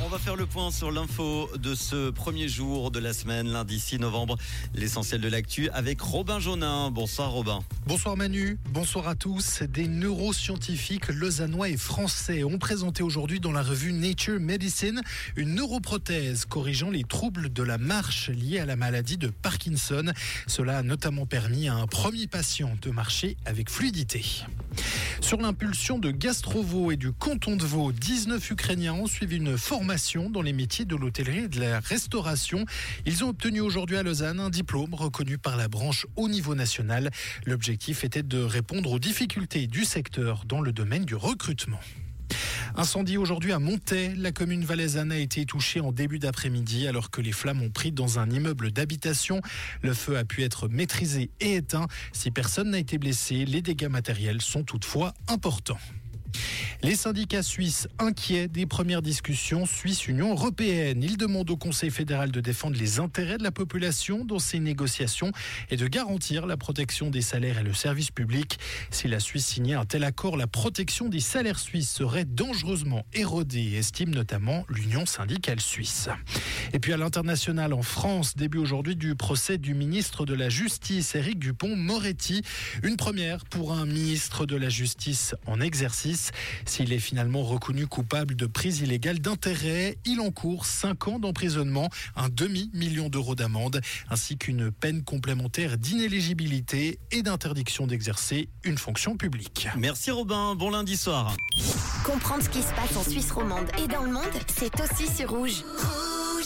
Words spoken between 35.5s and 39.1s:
la branche au niveau national. L'objectif était de répondre aux